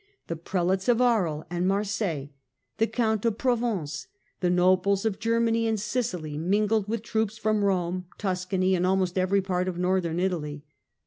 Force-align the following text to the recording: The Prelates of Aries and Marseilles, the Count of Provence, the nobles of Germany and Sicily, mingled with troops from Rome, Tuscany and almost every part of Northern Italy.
The 0.25 0.35
Prelates 0.35 0.89
of 0.89 0.99
Aries 0.99 1.43
and 1.51 1.67
Marseilles, 1.67 2.29
the 2.79 2.87
Count 2.87 3.23
of 3.23 3.37
Provence, 3.37 4.07
the 4.39 4.49
nobles 4.49 5.05
of 5.05 5.19
Germany 5.19 5.67
and 5.67 5.79
Sicily, 5.79 6.39
mingled 6.39 6.87
with 6.87 7.03
troops 7.03 7.37
from 7.37 7.63
Rome, 7.63 8.07
Tuscany 8.17 8.73
and 8.73 8.87
almost 8.87 9.15
every 9.15 9.43
part 9.43 9.67
of 9.67 9.77
Northern 9.77 10.19
Italy. 10.19 10.63